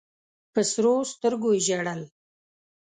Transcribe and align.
په 0.53 0.61
سرو 0.71 0.93
سترګو 1.13 1.49
یې 1.55 1.61
ژړل. 1.67 2.01